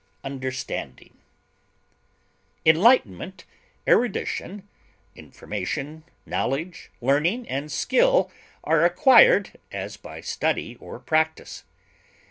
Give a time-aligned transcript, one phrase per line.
[0.23, 1.19] information,
[2.65, 3.45] Enlightenment,
[3.87, 4.67] erudition,
[5.15, 8.31] information, knowledge, learning, and skill
[8.63, 11.65] are acquired, as by study or practise.